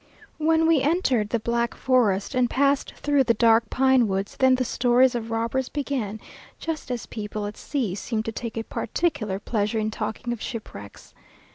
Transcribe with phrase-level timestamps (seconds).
[0.39, 4.65] When we entered the black forest, and passed through the dark pine woods, then the
[4.65, 6.19] stories of robbers began,
[6.57, 11.13] just as people at sea seem to take a particular pleasure in talking of shipwrecks.